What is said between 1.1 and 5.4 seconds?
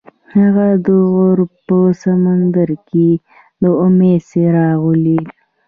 غروب په سمندر کې د امید څراغ ولید.